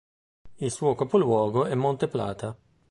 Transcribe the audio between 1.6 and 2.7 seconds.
è Monte Plata.